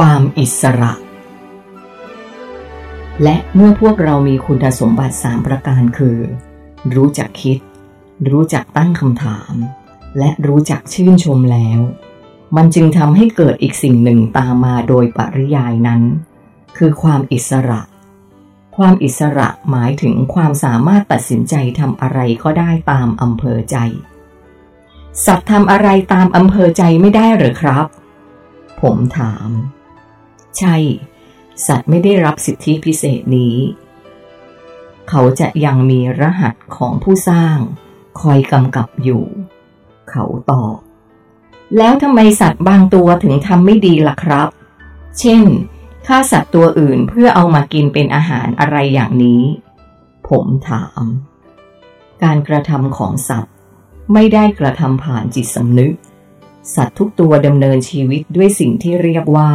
[0.00, 0.92] ความอิสระ
[3.22, 6.18] และเมื่อพวกเรามีคุณสมบัติสามประการคือ
[6.94, 7.58] รู้จักคิด
[8.30, 9.52] รู้จักตั้งคำถาม
[10.18, 11.80] และรู้จักชื่นชมแล้ว
[12.56, 16.02] มันจึงทำให้เกิดอีกสิ่งหนึ่งตามมาโดยปริยายนั้น
[16.76, 17.80] คือความอิสระ
[18.76, 23.76] ความอิสระหมายถึงความสามารถตัดสินใจทำอะไรก็ได้ตามอำเภอใจ
[25.26, 27.86] สัตว์ทำอะไรตามอำเภอใจไม่ได้หรือครับ
[28.80, 29.50] ผมถาม
[30.58, 30.76] ใช่
[31.66, 33.56] สัตว์ไม่ได้รับสิทธิพิเศษนี้
[35.08, 37.56] เขาจะยังมีรหัสของผู้สร้าง
[38.20, 39.24] คอยกำกับอยู่
[40.10, 40.76] เขาตอบ
[41.78, 44.48] แล้วทำไมสัตว์บางตัวถึงทำไม่ดีล่ะครับ
[45.20, 45.44] เช่น
[46.06, 49.42] ฆ่าสัตว์ตัวอื่นเพื่อเอามากินเป็นอาหารอะไรอย่างนี้
[50.28, 51.02] ผมถาม
[52.22, 53.54] การกระทำของสัตว์
[54.12, 55.94] ไม่ได้กระทำผ่านจิตสำนึก
[56.74, 59.50] สัตว์ทุกตัวดำเนินชีวิตด้วยสิ่งที่เรียกว่า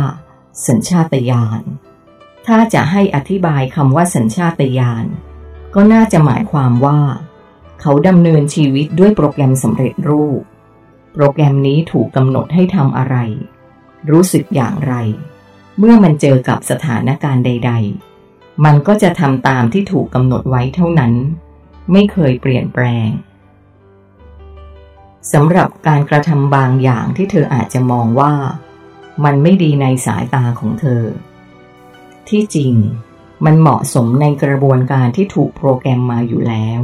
[0.68, 1.62] สัญชาตญาณ
[2.48, 5.06] ถ้าจะให้อธิบายคำว่าสัญชาตญาณ
[5.76, 7.00] ก็น่าจะหมายความว่า
[7.82, 10.42] เขาดำเนินชีวิตด้วยโปรแกรมสำเร็จรูป
[11.14, 13.16] โปรแกรมนี้ถูกกำหนดให้ทำอะไร
[14.12, 14.94] รู้สึกอย่างไร
[15.80, 17.72] เมื่อมันเจอกับสถานการณ์ใด
[18.18, 21.14] ๆ มันก็จะทำตามที่ถูกกำหนดไว้เท่านั้น
[21.92, 23.10] ไม่เคยเปลี่ยนแปลง
[25.34, 28.34] สำหรับการกระทำบางอย่างที่เธออาจจะมองว่า
[29.26, 31.04] มันไม่ดีในสายตาของเธอ
[32.30, 32.74] ที่จริง
[33.46, 36.80] มันเหมาะสมในกระบวนการที่ถูกโปรแกรมมาอยู่แล้ว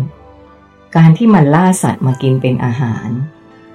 [0.96, 3.08] การที่มันล่าสัตว์มากินเป็นอาหาร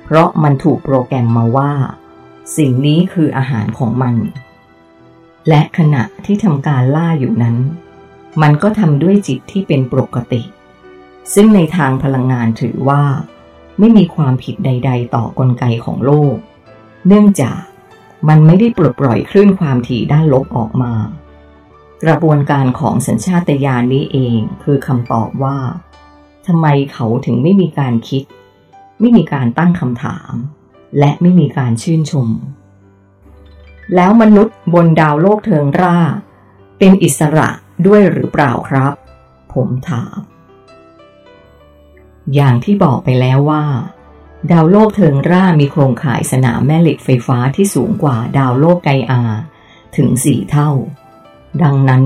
[0.05, 1.73] เพราะมันถูกโปรแกรมมาว่า
[2.57, 4.17] สิ่งนี้คืออาหารของมัน
[5.49, 7.57] และขณะที่ทำการล่าอยู่นั้น
[8.43, 10.43] มันก็ทำด้วยจิตที่เป็นปกติ
[11.35, 13.03] ซึ่งในทางพลังงานถือว่า
[13.79, 16.37] ไม่มีความผิดใด ๆ ต่อกลไกของโลก
[17.07, 17.61] เนื่องจาก
[18.29, 20.93] มันไม่ได้ปลดปล่อยคลื่นความถี่ด้านลบออกมา
[22.05, 25.59] กระบวนการของสัญชาตญาณนี้เองคือคำตอบว่า
[26.47, 28.23] ทำไมเขาถึงไม่มีการคิด
[29.01, 30.33] ไม่มีการตั้งคำถาม
[30.99, 32.29] และไม่มีการชื่นชม
[33.95, 35.99] แล้วมนุษย์บนดาวโลกเทิงร่า
[36.79, 37.49] เป็นอิสระ
[37.87, 38.93] ด้วยหรือเปล่าครับ
[39.53, 40.17] ผมถาม
[42.35, 43.65] อย่างที่บอกไปแล้วว่า
[44.51, 49.23] ดาวโลกเทิงร่ามีโครงข่ายสนามแม่เหล็กไฟฟ้าที่สูงกว่าดาวโลกไกอา
[49.97, 50.71] ถึงสี่เท่า
[51.63, 52.03] ดังนั้น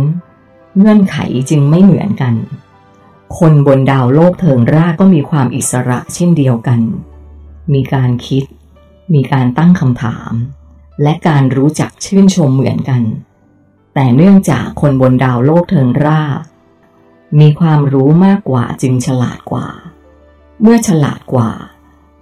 [0.77, 1.17] เงื่อนไข
[1.51, 2.35] จึงไม่เหมือนกัน
[3.39, 6.81] คนบนดาวโลกเทิงร่าก็มีความอิสระเช่นเดียวกัน
[7.73, 8.45] มีการคิด
[9.15, 10.33] มีการตั้งคำถาม
[11.03, 13.03] และการรู้จักชื่นชมเหมือนกัน
[13.95, 16.23] แต่เนื่องจากคนบนดาวโลกเทิงร่า
[17.41, 19.69] มีความรู้มากกว่าจึงฉลาดกว่า
[20.63, 21.51] เมื่อฉลาดกว่า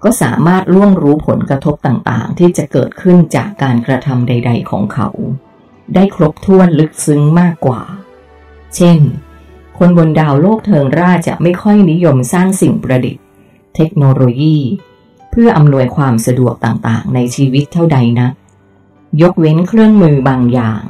[0.05, 5.09] ก็สามารถล่วงรู้ผลกระทบต่างๆ ที่จะเกิดขึ้นจากการกระทำใด ๆ ของเขา
[5.95, 7.83] ได้ครบถ้วนลึกซึ้งมากกว่า
[8.77, 8.99] เช่น
[9.79, 13.25] คนบนดาวโลกเทิงราจะไม่ค่อยนิยมสร้างสิ่งประดิษฐ์
[13.77, 14.59] เทคโนโลยี
[15.31, 18.29] เพื่ออำนวยความสะดวกต่างๆ ในชีวิตเท่าใดนะ
[19.23, 20.83] ยกเว้นเครื่องมือบางอย่าง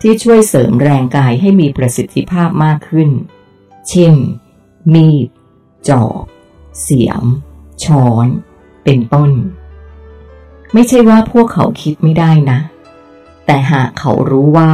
[0.00, 3.10] ที่ช่วยเสริมแรงกายให้มีประสิทธิภาพมากขึ้น
[3.88, 4.14] เช่น
[4.94, 5.28] มีด
[5.88, 6.22] จอบ
[6.82, 7.24] เสียม
[7.84, 8.26] ช้อน
[8.84, 9.30] เป็นต้น
[10.72, 12.58] ไม่ใช่ว่าพวกเขาคิดไม่ได้นะ
[13.46, 14.72] แต่หากเขารู้ว่า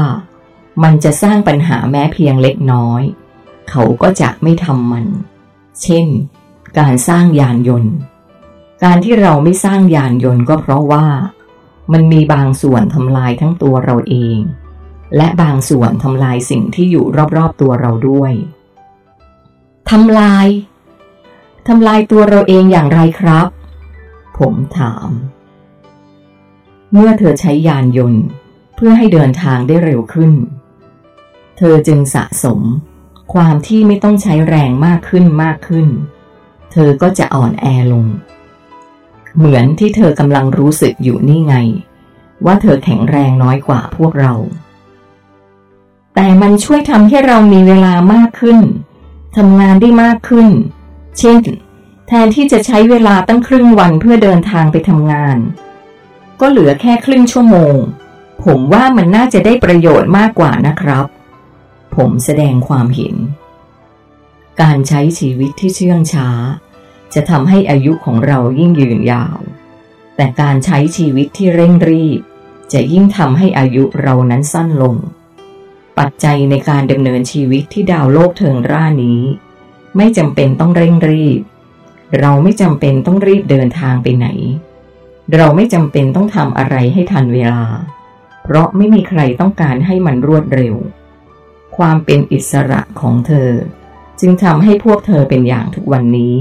[0.83, 3.03] มันจะสร้างปัญหาแม้เพียงเล็กน้อย
[3.71, 5.07] เขาก็จะไม่ทำมัน
[5.83, 6.07] เช่น
[6.79, 7.95] การสร้างยานยนต์
[8.85, 11.07] การที่เราไม่สร้างยานยนต์ก็เพราะว่า
[11.93, 14.39] มันมีบางส่วนทำลายทั้งตัวเราเอง
[15.17, 17.05] และบางส่วนทำลายสิ่งที่อยู่
[17.37, 18.33] รอบๆตัวเราด้วย
[19.91, 20.47] ทำลาย
[21.69, 23.47] ทำลายตัวเราเองอย่างไรครับ
[24.39, 25.09] ผมถาม
[26.93, 28.25] เมื่อเธอใช้ยานยนต์
[28.77, 30.33] เพื่อให้เดินทางได้เร็วขึ้น
[31.59, 32.61] เธอจึงสะสม
[33.33, 35.87] ความที่ไม่ต้องใช้แรงมากขึ้นมากขึ้น
[36.73, 38.07] เธอก็จะอ่อนแอลง
[39.37, 41.55] เหมือนที่เธอกำลังรู้สึกอยู่นี่ไง
[42.45, 44.33] ว่าเธอแข็งแรงน้อยกว่าพวกเรา
[46.15, 48.59] แต่มันช่วยทำให้เรามีเวลามากขึ้น
[49.37, 50.49] ทำงานได้มากขึ้น
[51.19, 51.41] เช่น
[52.09, 55.39] แทนที่จะใช้เวลาตั้งครึ่งวันเพื่อเดินทางไปทำงาน
[56.41, 57.75] ก็เหลือแค่ครึ่งชั่วโมง
[58.45, 61.07] ผมว่ามันน่าจะได้ประโยชน์มากกว่านะครับ
[61.97, 63.17] ผมแสดงความเห็น
[64.63, 66.29] การใช้ชีวิตที่เชื่องช้า
[67.15, 69.39] จะทำให้อายุของเรายิ่งยืนยาว
[70.17, 72.21] แต่การใช้ชีวิตที่เร่งรีบ
[72.73, 74.97] จะยิ่งทำให้อายุเรานั้นสั้นลง
[75.99, 79.21] ปัจจัยในการดำเนินชีวิตที่ดาวโลกเทิงร่านี้
[79.97, 81.41] ไม่จำเป็นต้องเร่งรีบ
[82.21, 84.29] เราไม่จำเป็นต้องรีบเดินทางไปไหน
[85.35, 87.65] เราไม่จำเป็นต้องทำอะไรให้ทันเวลา
[88.45, 90.75] เพราะไม่มีใครต้องการให้มันรวดเร็ว
[91.77, 93.51] ความเป็นอิสระของเธอ
[94.21, 96.37] จึงทำให้พวกเธอเป็นอย่างทุกวันนี้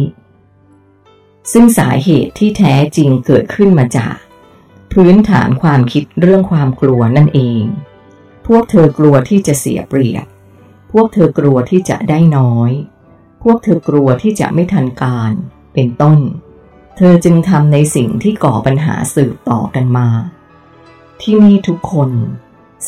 [1.52, 4.16] ซึ่งสาเหตุที่แท้จริงเกิดขึ้นมาจาก
[4.94, 7.64] พื้นฐานความคิดเรื่องความกลัวนั่นเอง
[8.48, 10.26] พวกเธอกลัวที่จะเสียเปรียบ
[10.92, 12.72] พวกเธอกลัวที่จะได้น้อย
[13.44, 15.34] พวกเธอกลัวที่จะไม่ทันการ
[15.76, 16.20] เป็นต้น
[16.98, 20.08] เธอจึงทำในสิ่งที่ก่อปัญหาสืบต่อกันมา
[21.22, 22.12] ที่นี่ทุกคน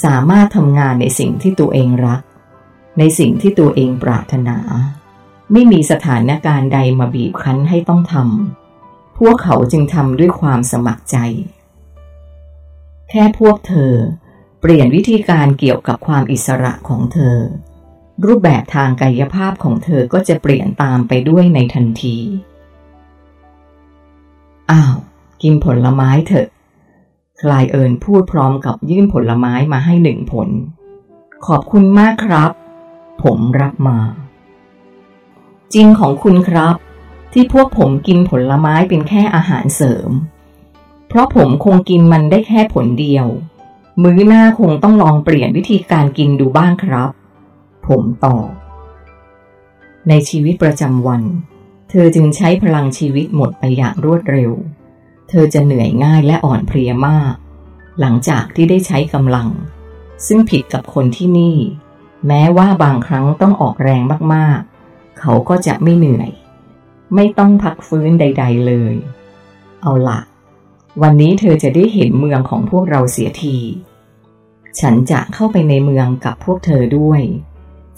[0.03, 2.21] สามารถทำงานในสิ่งที่ตัวเองรัก
[2.99, 4.57] ในสิ่งที่ตัวเองปรารถนา
[5.51, 11.17] ไม่มีสถานการณ์ใดมาบีบคั้นให้ต้องทำพวกเขาจึงทำด้วยความสมัครใจ
[13.09, 13.93] แค่พวกเธอ
[14.61, 17.37] เปลี่ยนวิธีการเกี่ยวกับความอิสระของเธอ
[18.25, 22.17] รูปแบบทางกายภาพของเธอก็จะเปลี่ยนตามไปด้วยในทันที
[25.41, 26.47] กินผลไม้เถอะ
[27.41, 30.49] คลายเอิญพูดพร้อมกับยื่นผลไม้มาให้หนึ่งผล
[31.45, 32.51] ขอบคุณมากครับ
[33.23, 33.99] ผมรับมา
[35.73, 36.75] จริงของคุณครับ
[37.33, 40.09] ที่พวกผมกินผลไม้เป็นแค่อาหารเสริม
[41.07, 43.27] เพราะผมคงกินมันได้แค่ผลเดียว
[44.01, 47.09] มื้อหน้าคงต้องลองเปลี่ยนวิธีการกินดูบ้างครับ
[47.87, 48.47] ผมตอบ
[50.09, 51.21] ในชีวิตประจำวัน
[51.89, 54.51] เธอจึงใช้พลังชีวิตหมดไปอย่างรวดเร็ว
[55.29, 57.33] เธอจะเหนื่อยง่ายและอ่อนเพลียมาก
[57.99, 59.49] หลังจากที่ได้ใช้กำลัง
[60.27, 61.57] ซึ่งผิดกับคนที่นี่
[62.27, 64.01] แม้ว่าบางครั้งต้องออกแรง
[64.33, 66.29] มากๆ เขาก็จะไม่เหนื่อย
[67.15, 68.95] ไม่ต้องพักฟื้นใด ๆเลย
[69.81, 70.19] เอาละ
[71.01, 73.57] วันนี้เธอจะได้เห็นเมืองของพวกเราเสียที
[74.79, 77.21] ฉันจะเข้าไปในเมืองกับพวกเธอด้วย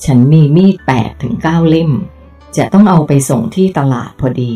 [0.06, 1.92] ฉันมีมีดแปดถึงเก้าเล่ม
[2.58, 4.54] จะต้องเอาไปส่งที่ตลาดพอดี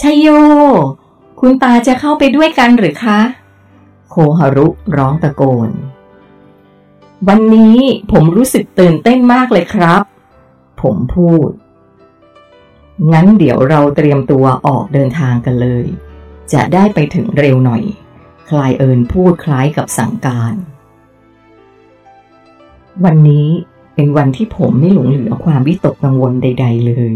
[0.00, 0.28] ชัยโย
[1.40, 3.20] คุณตาจะเข้าไปด้วยกันหรือคะ
[4.10, 4.66] โคฮารุ
[4.96, 5.70] ร้องตะโกน
[7.28, 7.76] วันนี้
[8.12, 10.02] ผมรู้สึกตื่นเต้นมากเลยครับ
[10.82, 11.50] ผมพูด
[13.12, 15.84] งั้นเดี๋ยวเราเตรียมตัวออกเดินทางกันเลย
[16.52, 17.82] จะได้ไปถึงเร็วหน่อย
[18.48, 20.54] คลายเอิญพูดคล้ายกับสั่งการ
[23.04, 23.48] วันนี้
[23.94, 27.12] เป็นวันที่ผมไม่หลงเหลือความวิตกกังวลใด ๆ เลย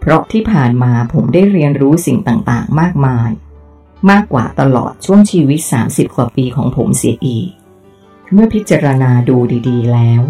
[0.00, 3.30] เพราะที่ผ่านมาผมได้เรียนรู้สิ่งต่างๆ มากมาย
[4.10, 7.48] มากกว่าตลอดช่วงชีวิต 30 กว่าปีของผมเสียอีก
[8.32, 9.36] เมื่อพิจารณาดู
[9.68, 10.22] ดีๆ แล้ว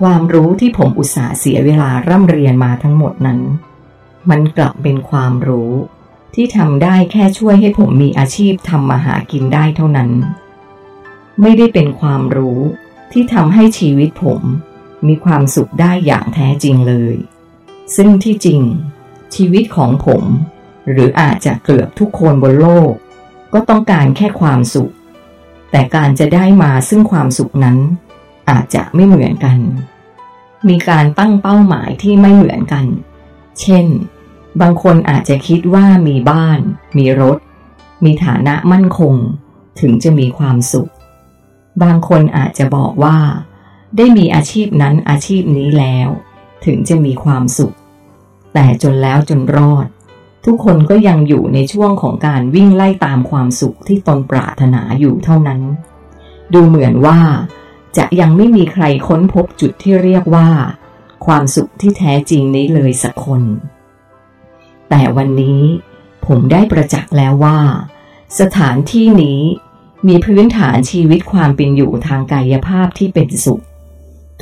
[0.00, 3.40] ความรู้ที่ผมอุตส่าห์เสียเวลาร่ำเรียนมาทั้งหมดนั้น
[4.30, 5.72] มันกลับเป็นความรู้
[6.34, 10.10] ที่ทำได้แค่ช่วยให้ผมมีอาชีพทำมาหากินได้เท่านั้น
[11.40, 12.60] ไม่ได้เป็นความรู้
[13.12, 14.42] ที่ทำให้ชีวิตผม
[15.06, 17.16] มีความสุขได้อย่างแท้จริงเลย
[17.96, 18.60] ซึ่งที่จริง
[19.34, 20.22] ชีวิตของผม
[20.90, 22.92] หรืออาจจะเกือบทุกคนบนโลก
[23.52, 24.92] ก็ต้องการแค่ความสุข
[25.70, 27.78] แต่การจะได้มาซึ่งความสุขนั้น
[28.50, 29.58] อาจจะไม่เหมือนกัน
[30.68, 32.86] มีการตั้งเป้าหมายที่ไม่เหมือนกัน
[33.60, 33.86] เช่น
[34.60, 36.58] บางคนอาจจะคิดว่ามีบ้าน
[36.96, 37.38] มีรถ
[38.04, 39.14] มีฐานะมั่นคง
[39.80, 40.90] ถึงจะมีความสุข
[41.82, 43.18] บางคนอาจจะบอกว่า
[43.96, 46.08] ได้มีอาชีพนั้นอาชีพนี้แล้ว
[46.66, 47.74] ถึงจะมีความสุข
[48.54, 49.86] แต่จนแล้วจนรอด
[50.44, 55.60] ทุกคนก็ยังอยู่ในช่วงของการวิ่งไล่ตามความสุขที่ตนปรารถนาอยู่เท่านั้น
[56.54, 57.20] ดูเหมือนว่า
[57.96, 60.48] จะยังไม่มีใครค้นพบจุดที่เรียกว่า
[61.26, 63.42] ความสุขที่แท้จริงนี้เลยสักคน
[64.90, 65.62] แต่วันนี้
[66.26, 67.58] ผมได้ประจักษ์แล้วว่า
[68.40, 69.40] สถานที่นี้
[70.08, 73.62] มีพื้นฐานชีวิตความเป็นอยู่ทางกายภาพที่เป็นสุข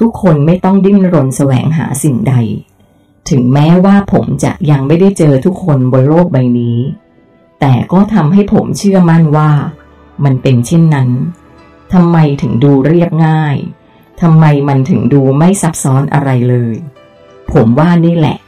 [0.01, 2.35] ทุกคนไม่ต้องดิ้นรนแสวงหาสิ่งใด
[3.31, 6.79] ถึงแม้ว่าผมจะยังไม่ได้เจอทุกคนบนโลกใบนี้
[7.61, 9.51] แต่ก็ทำให้ผมเชื่อมั่นว่า
[10.25, 11.11] มันเป็นเช่นนั้น
[11.93, 13.57] ทำไมถึงดูเรียบง่าย
[14.21, 16.77] ทำไมมันถึงดูไม่ซับซ้อนอะไรเลย
[17.53, 18.39] ผมว่านี่แหละ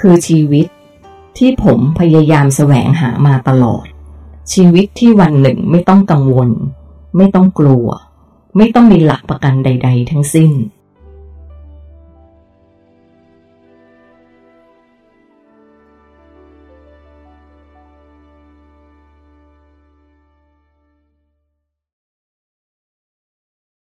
[0.00, 0.66] คือชีวิต
[1.38, 3.86] ที่ผมพยายามแสวงหามาตลอด
[4.52, 6.50] ชีวิตที่วันหนึ่งไม่ต้องกังวล
[7.16, 7.86] ไม่ต้องกลัว
[8.56, 10.52] ไม่ต้องมีหลักประกันใด ๆ ทั้งสิ้น